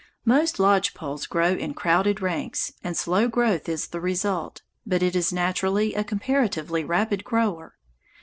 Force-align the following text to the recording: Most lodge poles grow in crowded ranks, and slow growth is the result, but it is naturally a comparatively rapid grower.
Most 0.25 0.57
lodge 0.57 0.95
poles 0.95 1.27
grow 1.27 1.53
in 1.53 1.75
crowded 1.75 2.21
ranks, 2.21 2.73
and 2.83 2.97
slow 2.97 3.27
growth 3.27 3.69
is 3.69 3.85
the 3.85 4.01
result, 4.01 4.63
but 4.83 5.03
it 5.03 5.15
is 5.15 5.31
naturally 5.31 5.93
a 5.93 6.03
comparatively 6.03 6.83
rapid 6.83 7.23
grower. 7.23 7.75